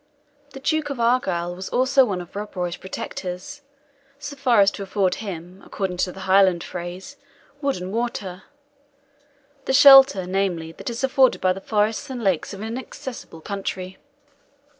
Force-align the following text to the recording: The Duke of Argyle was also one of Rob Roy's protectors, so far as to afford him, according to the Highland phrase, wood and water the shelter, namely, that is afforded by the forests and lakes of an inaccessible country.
The 0.53 0.59
Duke 0.59 0.89
of 0.89 0.99
Argyle 0.99 1.53
was 1.53 1.69
also 1.69 2.05
one 2.05 2.21
of 2.21 2.35
Rob 2.35 2.55
Roy's 2.55 2.75
protectors, 2.75 3.61
so 4.17 4.35
far 4.35 4.59
as 4.59 4.71
to 4.71 4.81
afford 4.81 5.13
him, 5.21 5.61
according 5.63 5.97
to 5.97 6.11
the 6.11 6.21
Highland 6.21 6.63
phrase, 6.63 7.17
wood 7.61 7.79
and 7.79 7.93
water 7.93 8.45
the 9.65 9.73
shelter, 9.73 10.25
namely, 10.25 10.71
that 10.71 10.89
is 10.89 11.03
afforded 11.03 11.39
by 11.39 11.53
the 11.53 11.61
forests 11.61 12.09
and 12.09 12.23
lakes 12.23 12.51
of 12.51 12.61
an 12.61 12.65
inaccessible 12.69 13.41
country. 13.41 13.99